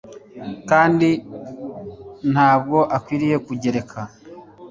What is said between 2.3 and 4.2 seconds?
nta n'ubwo akwiriye kugereka